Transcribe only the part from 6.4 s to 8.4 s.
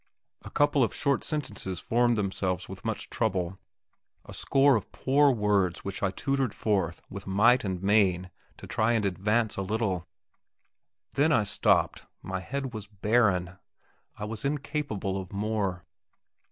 forth with might and main